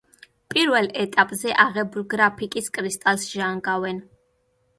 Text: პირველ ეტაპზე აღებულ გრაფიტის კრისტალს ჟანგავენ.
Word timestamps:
პირველ 0.53 0.87
ეტაპზე 1.03 1.53
აღებულ 1.65 2.07
გრაფიტის 2.15 2.71
კრისტალს 2.79 3.27
ჟანგავენ. 3.37 4.03